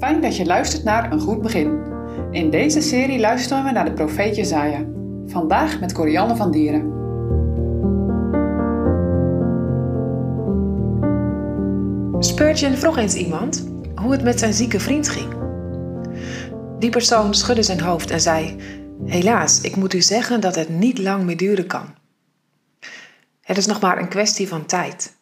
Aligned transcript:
Fijn 0.00 0.20
dat 0.20 0.36
je 0.36 0.46
luistert 0.46 0.84
naar 0.84 1.12
Een 1.12 1.20
Goed 1.20 1.42
Begin. 1.42 1.82
In 2.30 2.50
deze 2.50 2.80
serie 2.80 3.18
luisteren 3.18 3.64
we 3.64 3.70
naar 3.70 3.84
de 3.84 3.92
profeet 3.92 4.36
Jezaja. 4.36 4.84
Vandaag 5.26 5.80
met 5.80 5.92
Corianne 5.92 6.36
van 6.36 6.50
Dieren. 6.50 6.98
Spurgeon 12.22 12.72
vroeg 12.72 12.96
eens 12.96 13.14
iemand 13.14 13.68
hoe 13.94 14.12
het 14.12 14.22
met 14.22 14.38
zijn 14.38 14.52
zieke 14.52 14.80
vriend 14.80 15.08
ging. 15.08 15.34
Die 16.78 16.90
persoon 16.90 17.34
schudde 17.34 17.62
zijn 17.62 17.80
hoofd 17.80 18.10
en 18.10 18.20
zei: 18.20 18.56
Helaas, 19.04 19.60
ik 19.60 19.76
moet 19.76 19.94
u 19.94 20.02
zeggen 20.02 20.40
dat 20.40 20.54
het 20.54 20.68
niet 20.68 20.98
lang 20.98 21.24
meer 21.24 21.36
duren 21.36 21.66
kan. 21.66 21.94
Het 23.40 23.56
is 23.56 23.66
nog 23.66 23.80
maar 23.80 23.98
een 23.98 24.08
kwestie 24.08 24.48
van 24.48 24.66
tijd. 24.66 25.16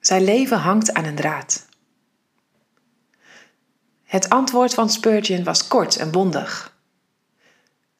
Zijn 0.00 0.24
leven 0.24 0.58
hangt 0.58 0.92
aan 0.92 1.04
een 1.04 1.14
draad. 1.14 1.66
Het 4.06 4.28
antwoord 4.28 4.74
van 4.74 4.90
Spurgeon 4.90 5.44
was 5.44 5.66
kort 5.66 5.96
en 5.96 6.10
bondig. 6.10 6.76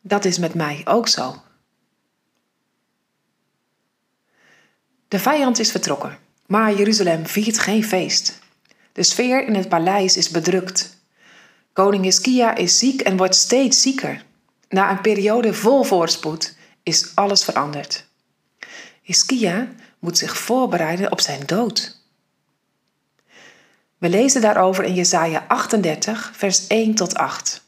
Dat 0.00 0.24
is 0.24 0.38
met 0.38 0.54
mij 0.54 0.80
ook 0.84 1.08
zo. 1.08 1.42
De 5.08 5.18
vijand 5.18 5.58
is 5.58 5.70
vertrokken, 5.70 6.18
maar 6.46 6.74
Jeruzalem 6.74 7.26
viert 7.26 7.58
geen 7.58 7.84
feest. 7.84 8.38
De 8.92 9.02
sfeer 9.02 9.46
in 9.46 9.54
het 9.54 9.68
paleis 9.68 10.16
is 10.16 10.28
bedrukt. 10.28 10.96
Koning 11.72 12.04
Hiskia 12.04 12.54
is 12.54 12.78
ziek 12.78 13.00
en 13.00 13.16
wordt 13.16 13.34
steeds 13.34 13.82
zieker. 13.82 14.24
Na 14.68 14.90
een 14.90 15.00
periode 15.00 15.54
vol 15.54 15.82
voorspoed 15.82 16.56
is 16.82 17.12
alles 17.14 17.44
veranderd. 17.44 18.06
Hiskia 19.02 19.68
moet 19.98 20.18
zich 20.18 20.36
voorbereiden 20.36 21.12
op 21.12 21.20
zijn 21.20 21.46
dood. 21.46 22.02
We 24.04 24.10
lezen 24.10 24.40
daarover 24.40 24.84
in 24.84 24.94
Jesaja 24.94 25.44
38, 25.48 26.32
vers 26.34 26.66
1 26.66 26.94
tot 26.94 27.14
8. 27.14 27.64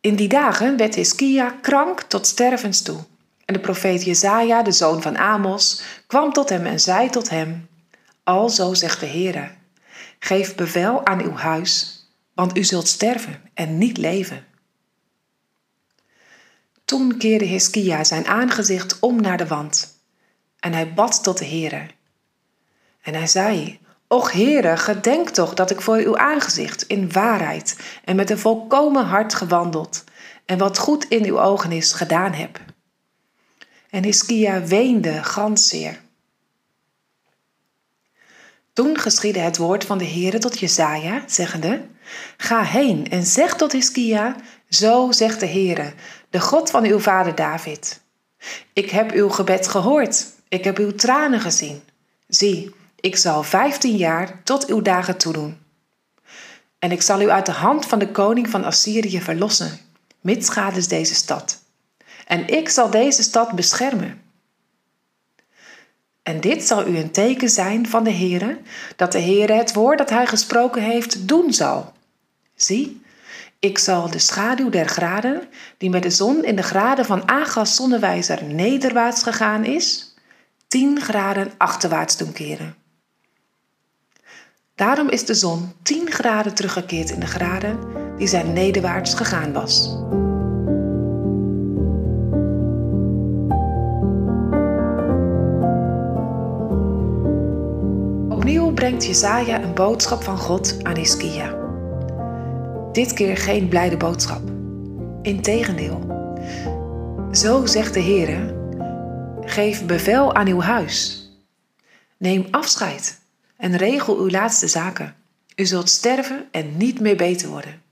In 0.00 0.16
die 0.16 0.28
dagen 0.28 0.76
werd 0.76 0.94
Hiskia 0.94 1.50
krank 1.50 2.02
tot 2.02 2.26
stervens 2.26 2.82
toe. 2.82 3.04
En 3.44 3.54
de 3.54 3.60
profeet 3.60 4.04
Jesaja, 4.04 4.62
de 4.62 4.72
zoon 4.72 5.02
van 5.02 5.18
Amos, 5.18 5.82
kwam 6.06 6.32
tot 6.32 6.48
hem 6.48 6.66
en 6.66 6.80
zei 6.80 7.10
tot 7.10 7.28
hem: 7.28 7.68
Alzo 8.24 8.74
zegt 8.74 9.00
de 9.00 9.06
Heere: 9.06 9.50
Geef 10.18 10.54
bevel 10.54 11.06
aan 11.06 11.22
uw 11.22 11.34
huis, 11.34 12.02
want 12.34 12.56
u 12.56 12.64
zult 12.64 12.88
sterven 12.88 13.42
en 13.54 13.78
niet 13.78 13.96
leven. 13.96 14.46
Toen 16.84 17.18
keerde 17.18 17.44
Hiskia 17.44 18.04
zijn 18.04 18.26
aangezicht 18.26 18.98
om 19.00 19.20
naar 19.20 19.36
de 19.36 19.46
wand 19.46 20.00
en 20.58 20.72
hij 20.72 20.94
bad 20.94 21.22
tot 21.22 21.38
de 21.38 21.46
Heere. 21.46 21.86
En 23.02 23.14
hij 23.14 23.26
zei: 23.26 23.78
Och 24.08 24.32
Heere, 24.32 24.76
gedenk 24.76 25.28
toch 25.28 25.54
dat 25.54 25.70
ik 25.70 25.80
voor 25.80 25.96
uw 25.96 26.18
aangezicht 26.18 26.82
in 26.82 27.12
waarheid 27.12 27.76
en 28.04 28.16
met 28.16 28.30
een 28.30 28.38
volkomen 28.38 29.04
hart 29.04 29.34
gewandeld 29.34 30.04
en 30.46 30.58
wat 30.58 30.78
goed 30.78 31.04
in 31.04 31.24
uw 31.24 31.40
ogen 31.40 31.72
is 31.72 31.92
gedaan 31.92 32.32
heb. 32.32 32.60
En 33.90 34.04
Hiskia 34.04 34.62
weende 34.62 35.24
ganzeer. 35.24 36.00
Toen 38.72 38.98
geschiedde 38.98 39.40
het 39.40 39.56
woord 39.56 39.84
van 39.84 39.98
de 39.98 40.06
Heere 40.06 40.38
tot 40.38 40.58
Jezaja, 40.58 41.22
zeggende: 41.26 41.86
Ga 42.36 42.62
heen 42.62 43.10
en 43.10 43.22
zeg 43.22 43.56
tot 43.56 43.72
Hiskia: 43.72 44.36
Zo 44.68 45.12
zegt 45.12 45.40
de 45.40 45.46
Heere, 45.46 45.92
de 46.30 46.40
God 46.40 46.70
van 46.70 46.84
uw 46.84 46.98
vader 46.98 47.34
David. 47.34 48.00
Ik 48.72 48.90
heb 48.90 49.12
uw 49.12 49.28
gebed 49.28 49.68
gehoord, 49.68 50.26
ik 50.48 50.64
heb 50.64 50.78
uw 50.78 50.94
tranen 50.94 51.40
gezien. 51.40 51.82
Zie, 52.28 52.74
ik 53.00 53.16
zal 53.16 53.42
vijftien 53.42 53.96
jaar 53.96 54.42
tot 54.42 54.66
uw 54.66 54.82
dagen 54.82 55.18
toedoen. 55.18 55.58
En 56.78 56.90
ik 56.90 57.02
zal 57.02 57.20
u 57.20 57.30
uit 57.30 57.46
de 57.46 57.52
hand 57.52 57.86
van 57.86 57.98
de 57.98 58.10
koning 58.10 58.50
van 58.50 58.64
Assyrië 58.64 59.20
verlossen, 59.20 59.78
mitsgades 60.20 60.88
deze 60.88 61.14
stad. 61.14 61.62
En 62.26 62.48
ik 62.48 62.68
zal 62.68 62.90
deze 62.90 63.22
stad 63.22 63.52
beschermen. 63.52 64.22
En 66.22 66.40
dit 66.40 66.62
zal 66.62 66.86
u 66.86 66.96
een 66.98 67.10
teken 67.10 67.48
zijn 67.48 67.88
van 67.88 68.04
de 68.04 68.12
Heere, 68.12 68.58
dat 68.96 69.12
de 69.12 69.20
Heere 69.20 69.52
het 69.52 69.74
woord 69.74 69.98
dat 69.98 70.10
hij 70.10 70.26
gesproken 70.26 70.82
heeft 70.82 71.28
doen 71.28 71.52
zal. 71.52 71.92
Zie, 72.54 73.02
ik 73.58 73.78
zal 73.78 74.10
de 74.10 74.18
schaduw 74.18 74.70
der 74.70 74.88
graden, 74.88 75.48
die 75.78 75.90
met 75.90 76.02
de 76.02 76.10
zon 76.10 76.44
in 76.44 76.56
de 76.56 76.62
graden 76.62 77.04
van 77.04 77.28
Agas 77.28 77.74
zonnewijzer 77.74 78.44
nederwaarts 78.44 79.22
gegaan 79.22 79.64
is, 79.64 80.14
tien 80.68 81.00
graden 81.00 81.52
achterwaarts 81.56 82.16
doen 82.16 82.32
keren. 82.32 82.76
Daarom 84.78 85.08
is 85.08 85.24
de 85.24 85.34
zon 85.34 85.72
10 85.82 86.10
graden 86.10 86.54
teruggekeerd 86.54 87.10
in 87.10 87.20
de 87.20 87.26
graden 87.26 87.78
die 88.16 88.26
zij 88.26 88.42
nederwaarts 88.42 89.14
gegaan 89.14 89.52
was. 89.52 89.96
Opnieuw 98.36 98.72
brengt 98.72 99.06
Jesaja 99.06 99.62
een 99.62 99.74
boodschap 99.74 100.22
van 100.22 100.38
God 100.38 100.84
aan 100.84 100.96
Hiskia. 100.96 101.56
Dit 102.92 103.12
keer 103.12 103.36
geen 103.36 103.68
blijde 103.68 103.96
boodschap. 103.96 104.42
Integendeel. 105.22 106.00
Zo 107.32 107.66
zegt 107.66 107.94
de 107.94 108.02
Heere: 108.02 108.54
Geef 109.40 109.86
bevel 109.86 110.34
aan 110.34 110.48
uw 110.48 110.60
huis. 110.60 111.28
Neem 112.18 112.46
afscheid 112.50 113.26
en 113.58 113.76
regel 113.76 114.18
uw 114.18 114.28
laatste 114.28 114.68
zaken. 114.68 115.16
U 115.56 115.66
zult 115.66 115.88
sterven 115.88 116.48
en 116.50 116.76
niet 116.76 117.00
meer 117.00 117.16
beter 117.16 117.48
worden. 117.48 117.82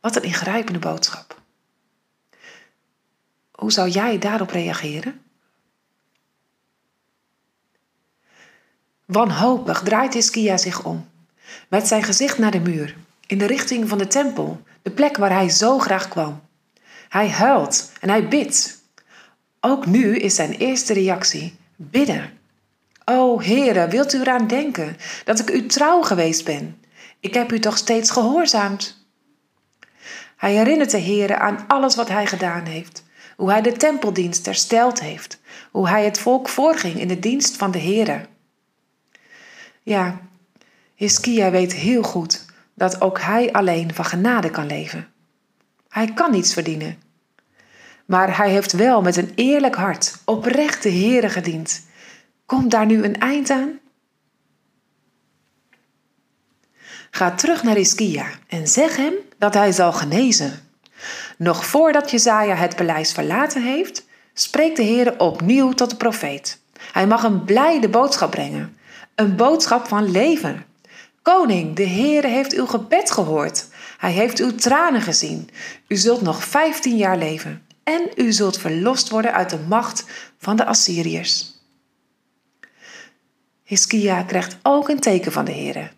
Wat 0.00 0.16
een 0.16 0.22
ingrijpende 0.22 0.78
boodschap. 0.78 1.40
Hoe 3.50 3.72
zou 3.72 3.88
jij 3.88 4.18
daarop 4.18 4.50
reageren? 4.50 5.22
Wanhopig 9.04 9.82
draait 9.82 10.14
Hiskia 10.14 10.56
zich 10.56 10.84
om, 10.84 11.08
met 11.68 11.86
zijn 11.86 12.02
gezicht 12.02 12.38
naar 12.38 12.50
de 12.50 12.60
muur, 12.60 12.96
in 13.26 13.38
de 13.38 13.46
richting 13.46 13.88
van 13.88 13.98
de 13.98 14.06
tempel, 14.06 14.62
de 14.82 14.90
plek 14.90 15.16
waar 15.16 15.32
hij 15.32 15.48
zo 15.48 15.78
graag 15.78 16.08
kwam. 16.08 16.42
Hij 17.08 17.30
huilt 17.30 17.92
en 18.00 18.08
hij 18.08 18.28
bidt. 18.28 18.82
Ook 19.60 19.86
nu 19.86 20.16
is 20.16 20.34
zijn 20.34 20.52
eerste 20.52 20.92
reactie 20.92 21.56
bidden. 21.76 22.40
O 23.04 23.40
Heere, 23.40 23.88
wilt 23.88 24.12
u 24.12 24.20
eraan 24.20 24.46
denken 24.46 24.96
dat 25.24 25.38
ik 25.38 25.50
u 25.50 25.66
trouw 25.66 26.02
geweest 26.02 26.44
ben? 26.44 26.82
Ik 27.20 27.34
heb 27.34 27.52
u 27.52 27.58
toch 27.58 27.76
steeds 27.76 28.10
gehoorzaamd? 28.10 29.06
Hij 30.36 30.54
herinnert 30.54 30.90
de 30.90 31.00
Heere 31.00 31.38
aan 31.38 31.64
alles 31.68 31.94
wat 31.94 32.08
hij 32.08 32.26
gedaan 32.26 32.64
heeft, 32.64 33.04
hoe 33.36 33.50
hij 33.50 33.62
de 33.62 33.72
tempeldienst 33.72 34.46
hersteld 34.46 35.00
heeft, 35.00 35.40
hoe 35.70 35.88
hij 35.88 36.04
het 36.04 36.18
volk 36.18 36.48
voorging 36.48 37.00
in 37.00 37.08
de 37.08 37.18
dienst 37.18 37.56
van 37.56 37.70
de 37.70 37.78
Heere. 37.78 38.26
Ja, 39.82 40.20
Hiskia 40.94 41.50
weet 41.50 41.72
heel 41.72 42.02
goed 42.02 42.44
dat 42.74 43.00
ook 43.00 43.20
hij 43.20 43.52
alleen 43.52 43.94
van 43.94 44.04
genade 44.04 44.50
kan 44.50 44.66
leven. 44.66 45.08
Hij 45.88 46.12
kan 46.14 46.30
niets 46.30 46.52
verdienen. 46.52 47.02
Maar 48.06 48.36
hij 48.36 48.50
heeft 48.50 48.72
wel 48.72 49.02
met 49.02 49.16
een 49.16 49.32
eerlijk 49.34 49.74
hart 49.74 50.18
oprecht 50.24 50.82
de 50.82 50.90
Heere 50.90 51.28
gediend 51.28 51.82
Komt 52.52 52.70
daar 52.70 52.86
nu 52.86 53.04
een 53.04 53.18
eind 53.18 53.50
aan? 53.50 53.78
Ga 57.10 57.30
terug 57.30 57.62
naar 57.62 57.76
Iskia 57.76 58.26
en 58.48 58.68
zeg 58.68 58.96
hem 58.96 59.14
dat 59.38 59.54
hij 59.54 59.72
zal 59.72 59.92
genezen. 59.92 60.52
Nog 61.38 61.66
voordat 61.66 62.10
Jezaja 62.10 62.54
het 62.54 62.76
paleis 62.76 63.12
verlaten 63.12 63.62
heeft, 63.62 64.06
spreekt 64.34 64.76
de 64.76 64.82
Heer 64.82 65.18
opnieuw 65.18 65.72
tot 65.72 65.90
de 65.90 65.96
profeet. 65.96 66.60
Hij 66.92 67.06
mag 67.06 67.22
een 67.22 67.44
blijde 67.44 67.88
boodschap 67.88 68.30
brengen, 68.30 68.76
een 69.14 69.36
boodschap 69.36 69.88
van 69.88 70.10
leven. 70.10 70.64
Koning, 71.22 71.76
de 71.76 71.82
Heer 71.82 72.24
heeft 72.24 72.52
uw 72.52 72.66
gebed 72.66 73.10
gehoord. 73.10 73.66
Hij 73.98 74.12
heeft 74.12 74.38
uw 74.38 74.54
tranen 74.54 75.02
gezien. 75.02 75.48
U 75.88 75.96
zult 75.96 76.22
nog 76.22 76.44
vijftien 76.44 76.96
jaar 76.96 77.18
leven 77.18 77.66
en 77.82 78.02
u 78.16 78.32
zult 78.32 78.58
verlost 78.58 79.08
worden 79.08 79.32
uit 79.32 79.50
de 79.50 79.58
macht 79.68 80.04
van 80.38 80.56
de 80.56 80.64
Assyriërs. 80.64 81.61
Hiskia 83.72 84.22
krijgt 84.22 84.56
ook 84.62 84.88
een 84.88 85.00
teken 85.00 85.32
van 85.32 85.44
de 85.44 85.52
Heer. 85.52 85.92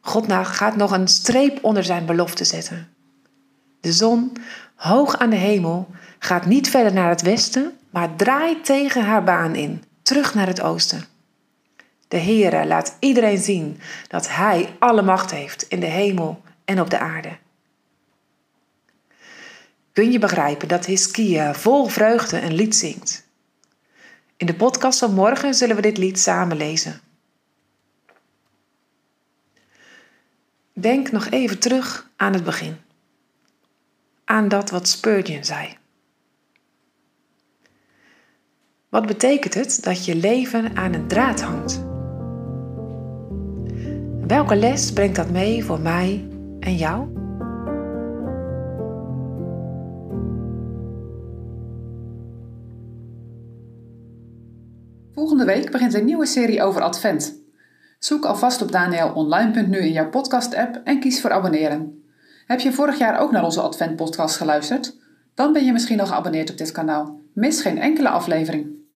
God 0.00 0.26
gaat 0.32 0.76
nog 0.76 0.90
een 0.90 1.08
streep 1.08 1.64
onder 1.64 1.84
zijn 1.84 2.06
belofte 2.06 2.44
zetten. 2.44 2.88
De 3.80 3.92
zon, 3.92 4.32
hoog 4.74 5.18
aan 5.18 5.30
de 5.30 5.36
hemel, 5.36 5.88
gaat 6.18 6.46
niet 6.46 6.70
verder 6.70 6.92
naar 6.92 7.08
het 7.08 7.22
westen, 7.22 7.78
maar 7.90 8.16
draait 8.16 8.64
tegen 8.64 9.04
haar 9.04 9.24
baan 9.24 9.54
in, 9.54 9.84
terug 10.02 10.34
naar 10.34 10.46
het 10.46 10.60
oosten. 10.60 11.04
De 12.08 12.18
Heere 12.18 12.66
laat 12.66 12.96
iedereen 12.98 13.38
zien 13.38 13.80
dat 14.08 14.28
Hij 14.28 14.76
alle 14.78 15.02
macht 15.02 15.30
heeft 15.30 15.62
in 15.62 15.80
de 15.80 15.86
hemel 15.86 16.42
en 16.64 16.80
op 16.80 16.90
de 16.90 16.98
aarde. 16.98 17.36
Kun 19.92 20.12
je 20.12 20.18
begrijpen 20.18 20.68
dat 20.68 20.86
Hiskia 20.86 21.54
vol 21.54 21.86
vreugde 21.86 22.40
een 22.40 22.54
lied 22.54 22.76
zingt? 22.76 23.26
In 24.36 24.46
de 24.46 24.54
podcast 24.54 24.98
van 24.98 25.14
morgen 25.14 25.54
zullen 25.54 25.76
we 25.76 25.82
dit 25.82 25.98
lied 25.98 26.18
samen 26.18 26.56
lezen. 26.56 27.00
Denk 30.80 31.12
nog 31.12 31.30
even 31.30 31.58
terug 31.58 32.10
aan 32.16 32.32
het 32.32 32.44
begin. 32.44 32.76
Aan 34.24 34.48
dat 34.48 34.70
wat 34.70 34.88
Spurgeon 34.88 35.44
zei. 35.44 35.76
Wat 38.88 39.06
betekent 39.06 39.54
het 39.54 39.82
dat 39.82 40.04
je 40.04 40.14
leven 40.14 40.76
aan 40.76 40.94
een 40.94 41.08
draad 41.08 41.40
hangt? 41.40 41.84
Welke 44.26 44.56
les 44.56 44.92
brengt 44.92 45.16
dat 45.16 45.30
mee 45.30 45.64
voor 45.64 45.80
mij 45.80 46.28
en 46.60 46.76
jou? 46.76 47.08
Volgende 55.14 55.44
week 55.44 55.70
begint 55.70 55.94
een 55.94 56.04
nieuwe 56.04 56.26
serie 56.26 56.62
over 56.62 56.82
Advent. 56.82 57.39
Zoek 58.00 58.24
alvast 58.24 58.62
op 58.62 58.72
danielonline.nu 58.72 59.78
in 59.78 59.92
jouw 59.92 60.08
podcast-app 60.08 60.80
en 60.84 61.00
kies 61.00 61.20
voor 61.20 61.30
abonneren. 61.30 62.02
Heb 62.46 62.60
je 62.60 62.72
vorig 62.72 62.98
jaar 62.98 63.20
ook 63.20 63.30
naar 63.30 63.44
onze 63.44 63.60
Advent-podcast 63.60 64.36
geluisterd? 64.36 64.96
Dan 65.34 65.52
ben 65.52 65.64
je 65.64 65.72
misschien 65.72 66.00
al 66.00 66.06
geabonneerd 66.06 66.50
op 66.50 66.58
dit 66.58 66.72
kanaal. 66.72 67.20
Mis 67.32 67.60
geen 67.60 67.78
enkele 67.78 68.08
aflevering. 68.08 68.79